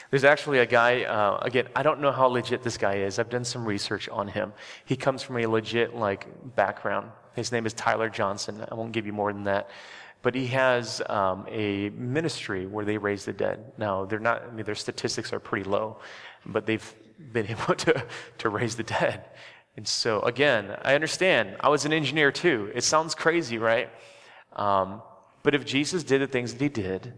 [0.10, 3.20] There's actually a guy, uh, again, I don't know how legit this guy is.
[3.20, 4.54] I've done some research on him.
[4.86, 7.12] He comes from a legit, like, background.
[7.36, 8.66] His name is Tyler Johnson.
[8.70, 9.70] I won't give you more than that.
[10.22, 13.74] But he has um, a ministry where they raise the dead.
[13.78, 16.00] Now, they're not, I mean, their statistics are pretty low,
[16.46, 16.94] but they've
[17.32, 18.06] been able to,
[18.40, 19.26] to raise the dead.
[19.76, 21.58] And so, again, I understand.
[21.60, 22.72] I was an engineer too.
[22.74, 23.90] It sounds crazy, right?
[24.56, 25.02] Um,
[25.42, 27.14] but if Jesus did the things that he did,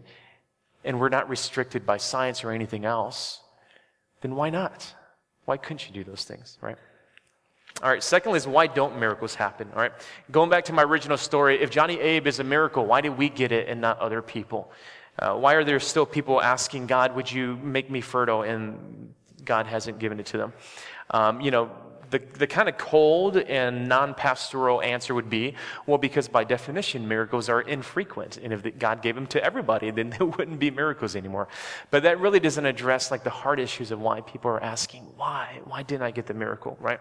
[0.84, 3.40] and we're not restricted by science or anything else,
[4.20, 4.94] then why not?
[5.44, 6.76] Why couldn't you do those things, right?
[7.82, 9.68] All right, secondly is why don't miracles happen?
[9.74, 9.92] All right,
[10.30, 13.28] going back to my original story, if Johnny Abe is a miracle, why did we
[13.28, 14.70] get it and not other people?
[15.18, 18.42] Uh, why are there still people asking God, would you make me fertile?
[18.42, 19.12] And
[19.44, 20.52] God hasn't given it to them.
[21.10, 21.70] Um, you know,
[22.10, 25.54] the, the kind of cold and non pastoral answer would be
[25.86, 28.38] well, because by definition, miracles are infrequent.
[28.38, 31.48] And if God gave them to everybody, then there wouldn't be miracles anymore.
[31.90, 35.60] But that really doesn't address like the hard issues of why people are asking, why?
[35.64, 37.00] Why didn't I get the miracle, right?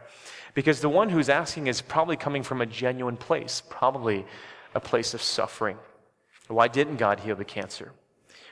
[0.54, 4.26] Because the one who's asking is probably coming from a genuine place, probably
[4.74, 5.78] a place of suffering.
[6.48, 7.92] Why didn't God heal the cancer?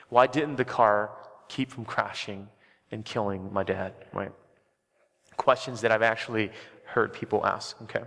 [0.08, 1.10] Why didn't the car
[1.48, 2.48] keep from crashing
[2.90, 4.32] and killing my dad, right?
[5.36, 6.50] Questions that I've actually
[6.84, 8.04] heard people ask, okay?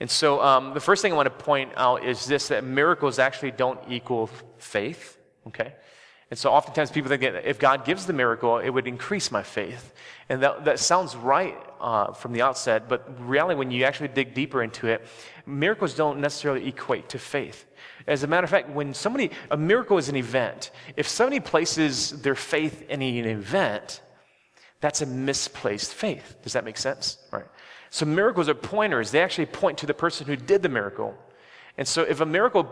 [0.00, 3.18] And so um, the first thing I want to point out is this that miracles
[3.18, 5.72] actually don't equal faith, okay?
[6.30, 9.42] And so oftentimes people think that if God gives the miracle, it would increase my
[9.42, 9.94] faith.
[10.28, 14.34] And that, that sounds right uh, from the outset, but really, when you actually dig
[14.34, 15.06] deeper into it,
[15.46, 17.66] miracles don't necessarily equate to faith.
[18.06, 20.70] As a matter of fact, when somebody, a miracle is an event.
[20.96, 24.00] If somebody places their faith in an event,
[24.84, 26.36] that's a misplaced faith.
[26.42, 27.16] Does that make sense?
[27.30, 27.46] Right.
[27.88, 29.12] So miracles are pointers.
[29.12, 31.16] They actually point to the person who did the miracle.
[31.78, 32.68] And so if a miracle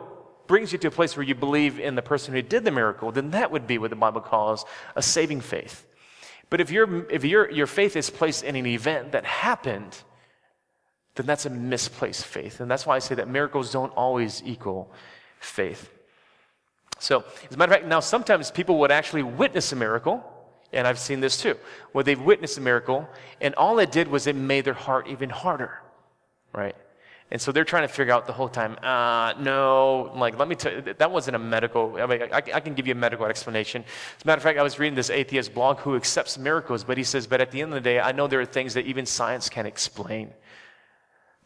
[0.46, 3.12] brings you to a place where you believe in the person who did the miracle,
[3.12, 5.86] then that would be what the Bible calls a saving faith.
[6.50, 9.96] But if, your if your, your faith is placed in an event that happened,
[11.14, 12.60] then that's a misplaced faith.
[12.60, 14.92] And that's why I say that miracles don't always equal
[15.40, 15.90] faith.
[16.98, 20.22] So, as a matter of fact, now sometimes people would actually witness a miracle
[20.72, 21.56] And I've seen this too,
[21.92, 23.08] where they've witnessed a miracle,
[23.40, 25.80] and all it did was it made their heart even harder,
[26.52, 26.74] right?
[27.30, 30.54] And so they're trying to figure out the whole time, uh, no, like, let me
[30.54, 33.24] tell you, that wasn't a medical, I mean, I, I, can give you a medical
[33.24, 33.84] explanation.
[34.18, 36.98] As a matter of fact, I was reading this atheist blog who accepts miracles, but
[36.98, 38.84] he says, but at the end of the day, I know there are things that
[38.84, 40.30] even science can't explain.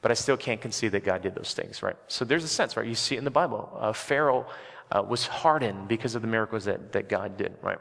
[0.03, 1.97] But I still can't concede that God did those things, right?
[2.09, 2.87] So there's a sense, right?
[2.87, 3.77] You see it in the Bible.
[3.79, 4.47] Uh, Pharaoh
[4.91, 7.79] uh, was hardened because of the miracles that, that God did, right?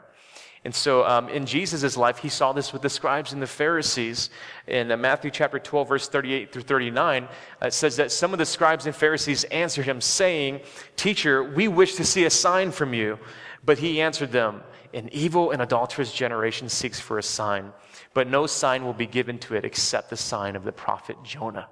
[0.66, 4.30] And so um, in Jesus' life, he saw this with the scribes and the Pharisees.
[4.66, 7.28] In uh, Matthew chapter 12, verse 38 through 39, uh,
[7.66, 10.62] it says that some of the scribes and Pharisees answered him, saying,
[10.96, 13.16] Teacher, we wish to see a sign from you.
[13.64, 17.72] But he answered them, An evil and adulterous generation seeks for a sign,
[18.12, 21.68] but no sign will be given to it except the sign of the prophet Jonah.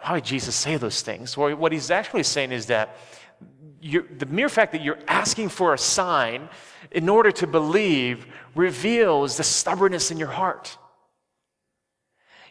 [0.00, 1.36] Why would Jesus say those things?
[1.36, 2.96] Well, what he's actually saying is that
[3.84, 6.48] the mere fact that you're asking for a sign
[6.90, 10.78] in order to believe reveals the stubbornness in your heart.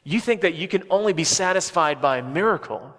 [0.04, 2.96] You think that you can only be satisfied by a miracle,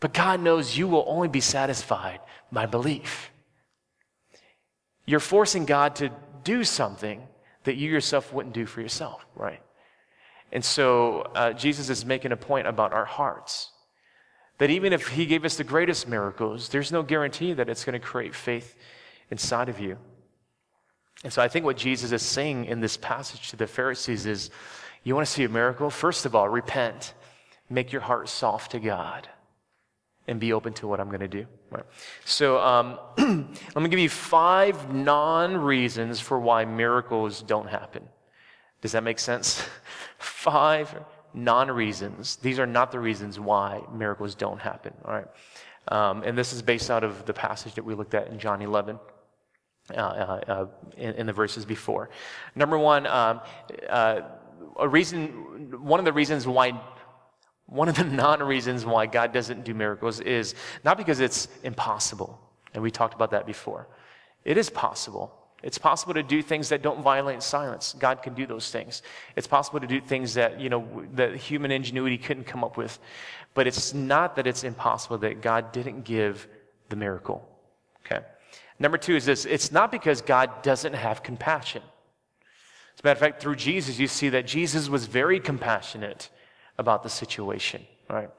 [0.00, 2.20] but God knows you will only be satisfied
[2.50, 3.30] by belief.
[5.04, 6.10] You're forcing God to
[6.42, 7.22] do something
[7.64, 9.62] that you yourself wouldn't do for yourself, right?
[10.50, 13.70] And so uh, Jesus is making a point about our hearts.
[14.58, 17.98] That even if He gave us the greatest miracles, there's no guarantee that it's going
[17.98, 18.76] to create faith
[19.30, 19.98] inside of you.
[21.24, 24.50] And so I think what Jesus is saying in this passage to the Pharisees is
[25.02, 25.88] you want to see a miracle?
[25.88, 27.14] First of all, repent,
[27.70, 29.28] make your heart soft to God,
[30.26, 31.46] and be open to what I'm going to do.
[31.70, 31.84] Right.
[32.24, 38.08] So um, let me give you five non reasons for why miracles don't happen.
[38.82, 39.64] Does that make sense?
[40.18, 40.94] five
[41.36, 42.36] non reasons.
[42.36, 44.92] These are not the reasons why miracles don't happen.
[45.04, 45.26] All right.
[45.88, 48.60] Um, and this is based out of the passage that we looked at in John
[48.62, 48.98] 11.
[49.94, 52.10] Uh, uh, uh, in, in, the verses before.
[52.56, 53.40] Number one, um,
[53.88, 54.22] uh,
[54.80, 55.28] a reason,
[55.80, 56.72] one of the reasons why,
[57.66, 62.36] one of the non reasons why God doesn't do miracles is not because it's impossible,
[62.74, 63.86] and we talked about that before.
[64.44, 65.32] It is possible.
[65.66, 67.96] It's possible to do things that don't violate silence.
[67.98, 69.02] God can do those things.
[69.34, 73.00] It's possible to do things that, you know, that human ingenuity couldn't come up with.
[73.52, 76.46] But it's not that it's impossible that God didn't give
[76.88, 77.48] the miracle.
[78.04, 78.24] Okay?
[78.78, 81.82] Number two is this it's not because God doesn't have compassion.
[82.94, 86.30] As a matter of fact, through Jesus, you see that Jesus was very compassionate
[86.78, 88.30] about the situation, right?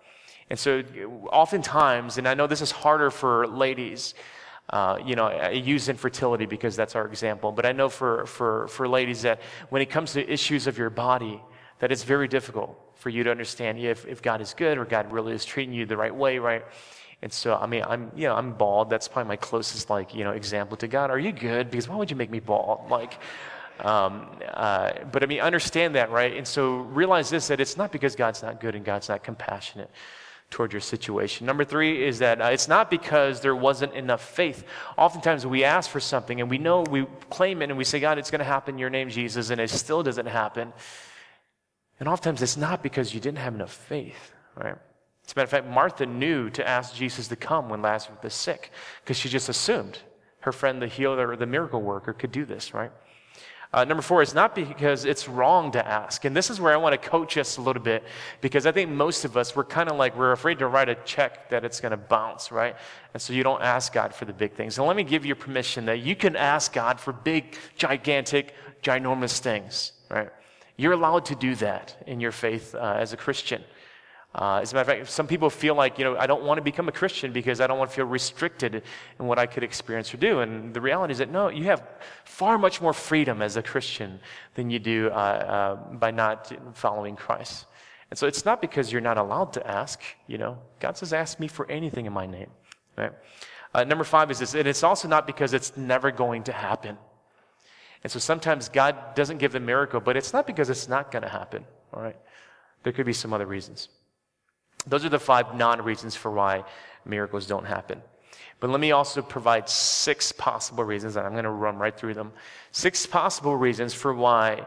[0.49, 0.81] And so,
[1.29, 4.13] oftentimes, and I know this is harder for ladies,
[4.69, 8.67] uh, you know, I use infertility because that's our example, but I know for, for,
[8.67, 11.41] for ladies that when it comes to issues of your body,
[11.79, 15.11] that it's very difficult for you to understand if, if God is good or God
[15.11, 16.65] really is treating you the right way, right?
[17.21, 18.89] And so, I mean, I'm, you know, I'm bald.
[18.89, 21.11] That's probably my closest, like, you know, example to God.
[21.11, 21.71] Are you good?
[21.71, 22.89] Because why would you make me bald?
[22.89, 23.17] Like,
[23.79, 26.35] um, uh, but I mean, understand that, right?
[26.35, 29.89] And so realize this, that it's not because God's not good and God's not compassionate
[30.49, 31.45] toward your situation.
[31.45, 34.63] Number three is that uh, it's not because there wasn't enough faith.
[34.97, 38.17] Oftentimes we ask for something and we know, we claim it and we say, God,
[38.17, 40.71] it's going to happen in your name, Jesus, and it still doesn't happen.
[41.99, 44.75] And oftentimes it's not because you didn't have enough faith, right?
[45.25, 48.33] As a matter of fact, Martha knew to ask Jesus to come when Lazarus was
[48.33, 48.71] sick
[49.03, 49.99] because she just assumed
[50.39, 52.91] her friend, the healer or the miracle worker, could do this, right?
[53.73, 56.23] Uh, number four, it's not because it's wrong to ask.
[56.23, 58.03] And this is where I want to coach us a little bit
[58.39, 60.95] because I think most of us, we're kind of like, we're afraid to write a
[60.95, 62.75] check that it's going to bounce, right?
[63.13, 64.77] And so you don't ask God for the big things.
[64.77, 69.39] And let me give you permission that you can ask God for big, gigantic, ginormous
[69.39, 70.29] things, right?
[70.77, 73.63] You're allowed to do that in your faith uh, as a Christian.
[74.35, 76.57] Uh, as a matter of fact, some people feel like, you know, I don't want
[76.57, 78.83] to become a Christian because I don't want to feel restricted
[79.19, 80.41] in what I could experience or do.
[80.41, 81.83] And the reality is that no, you have
[82.23, 84.19] far much more freedom as a Christian
[84.53, 87.65] than you do uh, uh, by not following Christ.
[88.11, 90.59] And so it's not because you're not allowed to ask, you know.
[90.79, 92.49] God says, ask me for anything in my name,
[92.95, 93.11] right?
[93.73, 96.97] Uh, number five is this, and it's also not because it's never going to happen.
[98.03, 101.23] And so sometimes God doesn't give the miracle, but it's not because it's not going
[101.23, 102.15] to happen, all right?
[102.83, 103.89] There could be some other reasons.
[104.87, 106.63] Those are the five non reasons for why
[107.05, 108.01] miracles don't happen.
[108.59, 112.15] But let me also provide six possible reasons, and I'm going to run right through
[112.15, 112.33] them.
[112.71, 114.65] Six possible reasons for why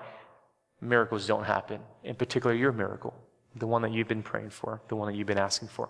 [0.80, 3.14] miracles don't happen, in particular, your miracle,
[3.56, 5.88] the one that you've been praying for, the one that you've been asking for.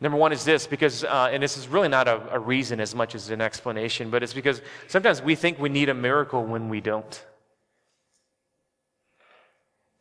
[0.00, 2.94] Number one is this, because, uh, and this is really not a, a reason as
[2.94, 6.68] much as an explanation, but it's because sometimes we think we need a miracle when
[6.68, 7.24] we don't.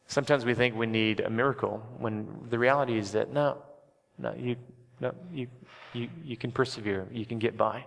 [0.08, 3.58] Sometimes we think we need a miracle when the reality is that no,
[4.18, 4.56] no, you,
[5.00, 5.48] no, you,
[5.94, 7.86] you, you can persevere, you can get by.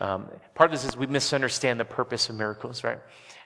[0.00, 2.98] Um, part of this is we misunderstand the purpose of miracles, right?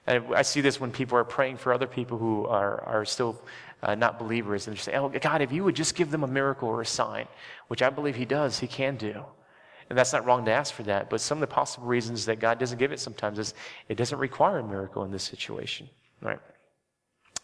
[0.07, 3.41] And I see this when people are praying for other people who are, are still
[3.83, 4.67] uh, not believers.
[4.67, 6.85] And they say, oh, God, if you would just give them a miracle or a
[6.85, 7.27] sign,
[7.67, 9.23] which I believe He does, He can do.
[9.89, 11.09] And that's not wrong to ask for that.
[11.09, 13.53] But some of the possible reasons that God doesn't give it sometimes is
[13.89, 15.89] it doesn't require a miracle in this situation,
[16.21, 16.39] right?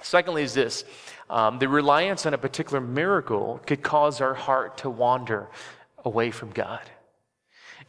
[0.01, 0.83] Secondly, is this
[1.29, 5.49] um, the reliance on a particular miracle could cause our heart to wander
[6.05, 6.81] away from God.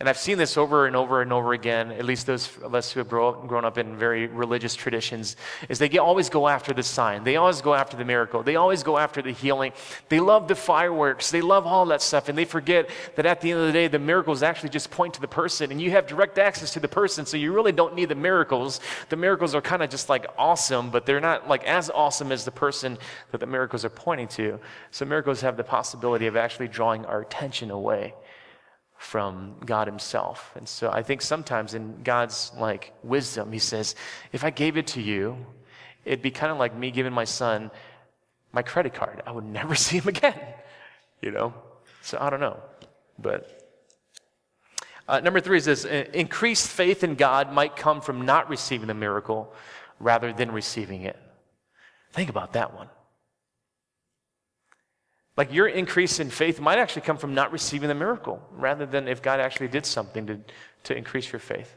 [0.01, 2.93] And I've seen this over and over and over again, at least those of us
[2.93, 5.35] who have grow, grown up in very religious traditions,
[5.69, 7.25] is they always go after the sign.
[7.25, 8.45] They always go after the miracle.
[8.45, 9.73] They always go after the healing.
[10.09, 11.33] They love the fireworks.
[11.33, 12.29] They love all that stuff.
[12.29, 15.15] And they forget that at the end of the day, the miracles actually just point
[15.15, 15.73] to the person.
[15.73, 18.79] And you have direct access to the person, so you really don't need the miracles.
[19.09, 22.45] The miracles are kind of just like awesome, but they're not like as awesome as
[22.45, 22.99] the person
[23.33, 24.61] that the miracles are pointing to.
[24.93, 28.15] So miracles have the possibility of actually drawing our attention away
[28.99, 30.53] from God himself.
[30.57, 33.95] And so I think sometimes in God's like wisdom, he says,
[34.33, 35.37] if I gave it to you,
[36.05, 37.71] it'd be kind of like me giving my son
[38.53, 39.23] my credit card.
[39.27, 40.39] I would never see him again,
[41.23, 41.55] you know?
[42.03, 42.61] So I don't know.
[43.19, 43.59] But
[45.07, 48.95] uh, number three is this increased faith in God might come from not receiving the
[48.95, 49.53] miracle
[50.01, 51.19] rather than receiving it.
[52.13, 52.89] Think about that one.
[55.39, 59.07] Like your increase in faith might actually come from not receiving the miracle rather than
[59.07, 60.41] if God actually did something to,
[60.83, 61.77] to increase your faith.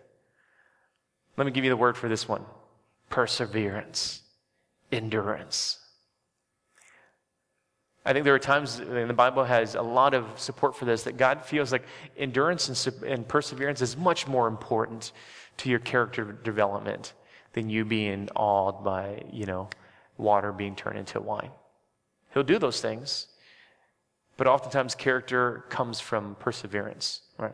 [1.37, 2.43] Let me give you the word for this one
[3.11, 4.23] perseverance,
[4.91, 5.77] endurance.
[8.03, 11.03] I think there are times, and the Bible has a lot of support for this,
[11.03, 11.83] that God feels like
[12.17, 15.11] endurance and, and perseverance is much more important
[15.57, 17.13] to your character development
[17.53, 19.69] than you being awed by, you know,
[20.17, 21.51] water being turned into wine.
[22.33, 23.27] He'll do those things,
[24.41, 27.53] but oftentimes character comes from perseverance, right?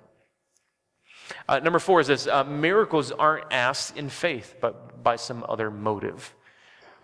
[1.49, 5.69] Uh, number four is this uh, miracles aren't asked in faith, but by some other
[5.69, 6.33] motive.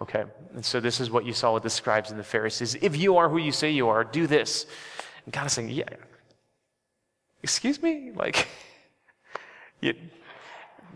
[0.02, 0.24] Okay,
[0.54, 2.76] and so this is what you saw with the scribes and the Pharisees.
[2.76, 4.68] If you are who you say you are, do this.
[5.26, 5.90] And God is saying, Yeah,
[7.42, 8.14] excuse me?
[8.16, 8.48] Like,
[9.82, 9.96] you,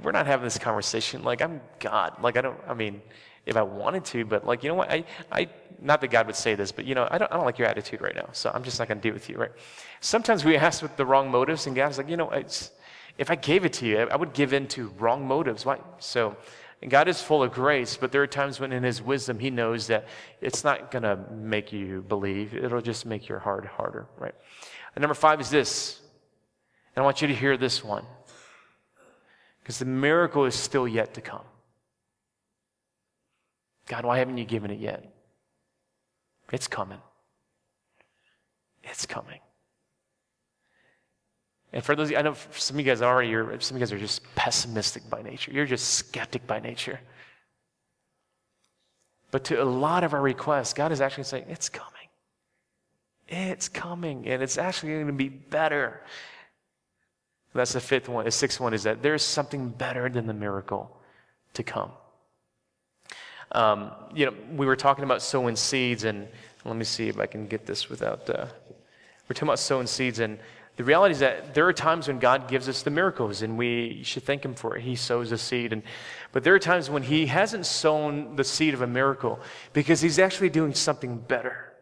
[0.01, 1.23] we're not having this conversation.
[1.23, 2.23] Like, I'm God.
[2.23, 3.01] Like, I don't, I mean,
[3.47, 4.91] if I wanted to, but like, you know what?
[4.91, 5.49] I, I,
[5.81, 7.67] not that God would say this, but you know, I don't, I don't like your
[7.67, 9.51] attitude right now, so I'm just not going to deal with you, right?
[9.99, 12.31] Sometimes we ask with the wrong motives, and God's like, you know,
[13.17, 15.65] if I gave it to you, I would give in to wrong motives.
[15.65, 15.79] Why?
[15.99, 16.35] So,
[16.87, 19.87] God is full of grace, but there are times when in His wisdom He knows
[19.87, 20.05] that
[20.41, 22.53] it's not going to make you believe.
[22.53, 24.35] It'll just make your heart harder, right?
[24.95, 25.99] And number five is this,
[26.95, 28.05] and I want you to hear this one,
[29.61, 31.45] because the miracle is still yet to come.
[33.87, 35.16] God, why haven't you given it yet?
[36.51, 36.99] It's coming.
[38.83, 39.39] It's coming.
[41.73, 43.91] And for those, I know some of you guys already, are, some of you guys
[43.91, 45.51] are just pessimistic by nature.
[45.51, 46.99] You're just skeptic by nature.
[49.31, 51.91] But to a lot of our requests, God is actually saying, it's coming.
[53.27, 54.27] It's coming.
[54.27, 56.01] And it's actually going to be better.
[57.53, 58.23] That's the fifth one.
[58.23, 60.95] The sixth one is that there's something better than the miracle
[61.55, 61.91] to come.
[63.51, 66.27] Um, you know, we were talking about sowing seeds, and
[66.65, 68.29] let me see if I can get this without.
[68.29, 68.47] Uh,
[69.27, 70.37] we're talking about sowing seeds, and
[70.75, 74.01] the reality is that there are times when God gives us the miracles, and we
[74.03, 74.81] should thank Him for it.
[74.81, 75.81] He sows a seed, and
[76.31, 79.39] but there are times when He hasn't sown the seed of a miracle
[79.73, 81.73] because He's actually doing something better.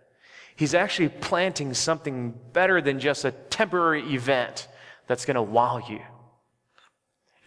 [0.56, 4.70] He's actually planting something better than just a temporary event
[5.08, 6.00] that's going to wow you.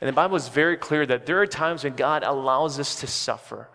[0.00, 3.06] And the Bible is very clear that there are times when God allows us to
[3.06, 3.68] suffer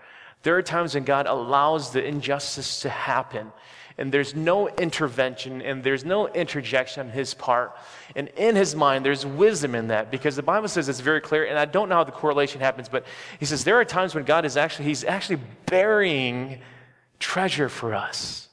[0.44, 3.52] there are times when God allows the injustice to happen,
[3.98, 7.78] and there's no intervention and there's no interjection on his part.
[8.16, 11.46] And in his mind, there's wisdom in that because the Bible says it's very clear,
[11.46, 13.06] and I don't know how the correlation happens, but
[13.40, 16.60] he says there are times when God is actually, he's actually burying
[17.20, 18.50] treasure for us.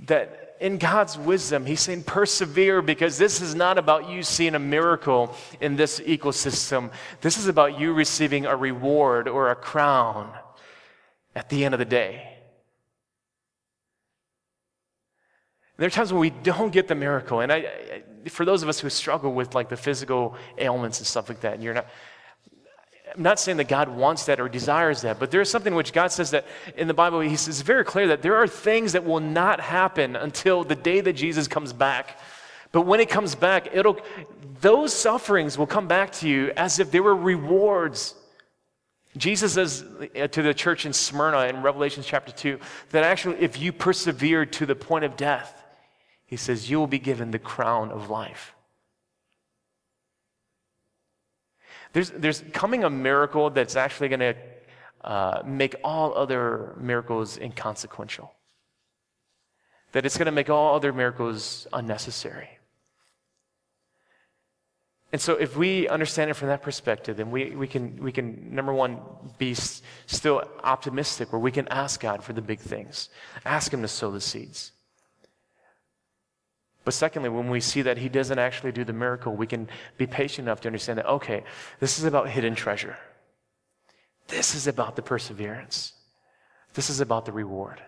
[0.00, 4.60] That in God's wisdom, He's saying, persevere because this is not about you seeing a
[4.60, 6.92] miracle in this ecosystem.
[7.20, 10.32] This is about you receiving a reward or a crown
[11.34, 12.28] at the end of the day.
[15.78, 17.40] There are times when we don't get the miracle.
[17.40, 21.06] And I, I, for those of us who struggle with like the physical ailments and
[21.08, 21.86] stuff like that, and you're not,
[23.14, 25.92] I'm not saying that God wants that or desires that, but there is something which
[25.92, 26.46] God says that
[26.76, 30.16] in the Bible, He says very clear that there are things that will not happen
[30.16, 32.18] until the day that Jesus comes back.
[32.70, 33.98] But when He comes back, it'll,
[34.60, 38.14] those sufferings will come back to you as if they were rewards.
[39.16, 39.84] Jesus says
[40.18, 42.58] uh, to the church in Smyrna in Revelation chapter 2
[42.90, 45.62] that actually, if you persevere to the point of death,
[46.24, 48.51] He says, you will be given the crown of life.
[51.92, 54.34] There's, there's coming a miracle that's actually going to
[55.04, 58.32] uh, make all other miracles inconsequential.
[59.92, 62.48] That it's going to make all other miracles unnecessary.
[65.12, 68.54] And so, if we understand it from that perspective, then we, we, can, we can,
[68.54, 68.98] number one,
[69.36, 73.10] be s- still optimistic, where we can ask God for the big things,
[73.44, 74.72] ask Him to sow the seeds.
[76.84, 80.06] But secondly, when we see that He doesn't actually do the miracle, we can be
[80.06, 81.44] patient enough to understand that, okay,
[81.80, 82.96] this is about hidden treasure.
[84.28, 85.92] This is about the perseverance.
[86.74, 87.82] This is about the reward.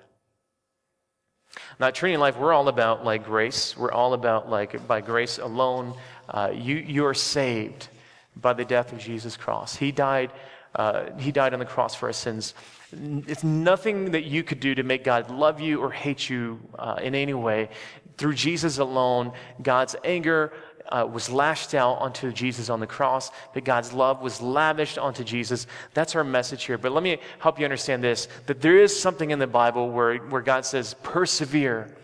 [1.79, 3.77] Now, Trinity Life, we're all about like grace.
[3.77, 5.95] We're all about like by grace alone.
[6.29, 7.89] Uh, you you are saved
[8.37, 9.77] by the death of Jesus Christ.
[9.77, 10.33] He died.
[10.75, 12.55] Uh, he died on the cross for our sins.
[12.93, 16.97] It's nothing that you could do to make God love you or hate you uh,
[17.01, 17.71] in any way.
[18.17, 20.53] Through Jesus alone, God's anger
[20.89, 25.25] uh, was lashed out onto Jesus on the cross, that God's love was lavished onto
[25.25, 25.67] Jesus.
[25.95, 26.79] That's our message here.
[26.79, 30.17] But let me help you understand this that there is something in the Bible where,
[30.19, 31.95] where God says, persevere,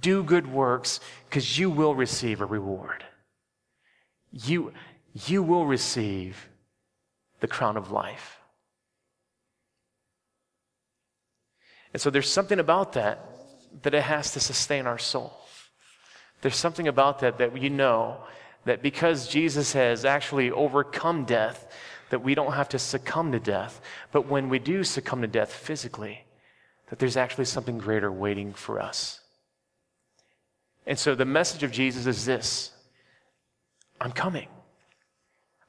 [0.00, 3.04] do good works, because you will receive a reward.
[4.32, 4.72] You,
[5.26, 6.48] you will receive
[7.40, 8.38] the crown of life.
[11.92, 13.20] And so there's something about that
[13.82, 15.32] that it has to sustain our soul.
[16.42, 18.18] There's something about that that you know
[18.64, 21.72] that because Jesus has actually overcome death,
[22.10, 23.80] that we don't have to succumb to death.
[24.12, 26.24] But when we do succumb to death physically,
[26.88, 29.20] that there's actually something greater waiting for us.
[30.86, 32.72] And so the message of Jesus is this
[34.00, 34.48] I'm coming.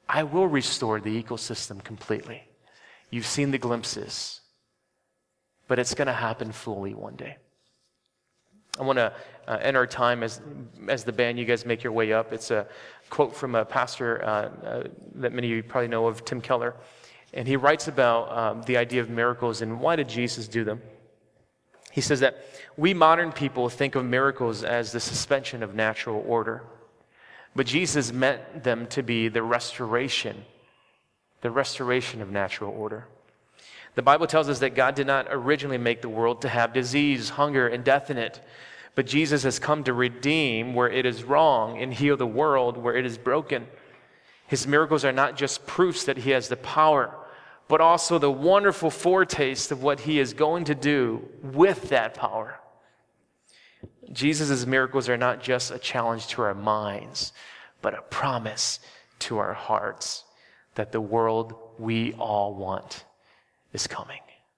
[0.08, 2.42] I will restore the ecosystem completely.
[3.10, 4.40] You've seen the glimpses,
[5.66, 7.36] but it's going to happen fully one day.
[8.78, 9.12] I want to
[9.46, 10.40] uh, end our time as,
[10.88, 12.32] as the band, you guys make your way up.
[12.32, 12.66] It's a
[13.10, 14.28] quote from a pastor uh,
[14.66, 14.84] uh,
[15.16, 16.74] that many of you probably know of, Tim Keller.
[17.34, 20.80] And he writes about um, the idea of miracles and why did Jesus do them.
[21.90, 22.44] He says that
[22.76, 26.62] we modern people think of miracles as the suspension of natural order.
[27.56, 30.44] But Jesus meant them to be the restoration,
[31.40, 33.06] the restoration of natural order.
[33.98, 37.30] The Bible tells us that God did not originally make the world to have disease,
[37.30, 38.40] hunger, and death in it.
[38.94, 42.94] But Jesus has come to redeem where it is wrong and heal the world where
[42.94, 43.66] it is broken.
[44.46, 47.12] His miracles are not just proofs that he has the power,
[47.66, 52.60] but also the wonderful foretaste of what he is going to do with that power.
[54.12, 57.32] Jesus' miracles are not just a challenge to our minds,
[57.82, 58.78] but a promise
[59.18, 60.22] to our hearts
[60.76, 63.02] that the world we all want
[63.72, 64.20] is coming.